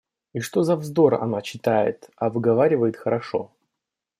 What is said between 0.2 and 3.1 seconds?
И что за вздор она читает, а выговаривает